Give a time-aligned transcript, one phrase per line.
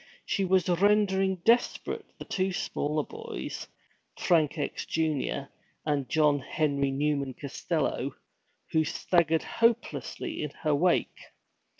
[0.25, 3.67] She was rendering desperate the two smaller boys,
[4.17, 5.41] Frank X., Jr.,
[5.85, 8.15] and John Henry Newman Costello,
[8.71, 11.25] who staggered hopelessly in her wake.